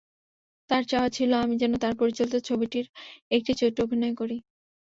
[0.69, 2.85] তার চাওয়া ছিল আমি যেন তার পরিচালিত ছবিটির
[3.31, 4.37] একটি চরিত্রে অভিনয় করি।